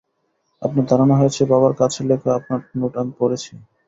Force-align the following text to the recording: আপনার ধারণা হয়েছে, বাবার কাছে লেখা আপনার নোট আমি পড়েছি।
আপনার 0.61 0.85
ধারণা 0.91 1.15
হয়েছে, 1.17 1.41
বাবার 1.45 1.73
কাছে 1.79 1.99
লেখা 2.09 2.29
আপনার 2.39 2.59
নোট 2.79 2.93
আমি 3.01 3.13
পড়েছি। 3.19 3.51